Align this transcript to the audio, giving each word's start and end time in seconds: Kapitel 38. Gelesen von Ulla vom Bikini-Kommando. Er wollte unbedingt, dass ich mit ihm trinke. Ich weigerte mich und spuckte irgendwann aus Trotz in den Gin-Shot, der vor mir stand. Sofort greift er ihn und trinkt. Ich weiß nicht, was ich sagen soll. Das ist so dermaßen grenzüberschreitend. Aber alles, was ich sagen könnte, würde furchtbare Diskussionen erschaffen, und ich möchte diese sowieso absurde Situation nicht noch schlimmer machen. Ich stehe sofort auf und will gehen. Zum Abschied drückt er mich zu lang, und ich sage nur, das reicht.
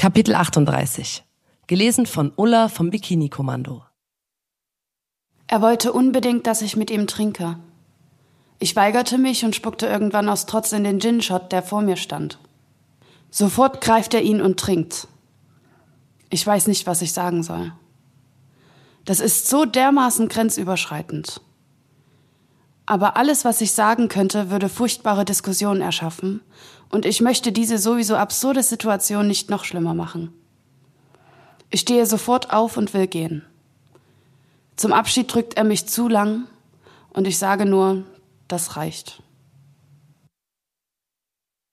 Kapitel 0.00 0.36
38. 0.36 1.24
Gelesen 1.66 2.06
von 2.06 2.32
Ulla 2.36 2.68
vom 2.68 2.90
Bikini-Kommando. 2.90 3.82
Er 5.48 5.60
wollte 5.60 5.92
unbedingt, 5.92 6.46
dass 6.46 6.62
ich 6.62 6.76
mit 6.76 6.92
ihm 6.92 7.08
trinke. 7.08 7.58
Ich 8.60 8.76
weigerte 8.76 9.18
mich 9.18 9.44
und 9.44 9.56
spuckte 9.56 9.88
irgendwann 9.88 10.28
aus 10.28 10.46
Trotz 10.46 10.70
in 10.70 10.84
den 10.84 11.00
Gin-Shot, 11.00 11.50
der 11.50 11.64
vor 11.64 11.82
mir 11.82 11.96
stand. 11.96 12.38
Sofort 13.32 13.80
greift 13.80 14.14
er 14.14 14.22
ihn 14.22 14.40
und 14.40 14.60
trinkt. 14.60 15.08
Ich 16.30 16.46
weiß 16.46 16.68
nicht, 16.68 16.86
was 16.86 17.02
ich 17.02 17.12
sagen 17.12 17.42
soll. 17.42 17.72
Das 19.04 19.18
ist 19.18 19.48
so 19.48 19.64
dermaßen 19.64 20.28
grenzüberschreitend. 20.28 21.40
Aber 22.90 23.18
alles, 23.18 23.44
was 23.44 23.60
ich 23.60 23.72
sagen 23.72 24.08
könnte, 24.08 24.50
würde 24.50 24.70
furchtbare 24.70 25.26
Diskussionen 25.26 25.82
erschaffen, 25.82 26.40
und 26.88 27.04
ich 27.04 27.20
möchte 27.20 27.52
diese 27.52 27.76
sowieso 27.76 28.16
absurde 28.16 28.62
Situation 28.62 29.28
nicht 29.28 29.50
noch 29.50 29.64
schlimmer 29.64 29.92
machen. 29.92 30.32
Ich 31.68 31.80
stehe 31.80 32.06
sofort 32.06 32.50
auf 32.50 32.78
und 32.78 32.94
will 32.94 33.06
gehen. 33.06 33.44
Zum 34.76 34.94
Abschied 34.94 35.30
drückt 35.30 35.58
er 35.58 35.64
mich 35.64 35.86
zu 35.86 36.08
lang, 36.08 36.44
und 37.10 37.26
ich 37.26 37.36
sage 37.36 37.66
nur, 37.66 38.04
das 38.48 38.78
reicht. 38.78 39.22